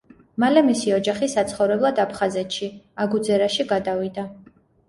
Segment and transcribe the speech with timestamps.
[0.43, 2.71] მალე მისი ოჯახი საცხოვრებლად აფხაზეთში,
[3.07, 4.29] აგუძერაში გადავიდა.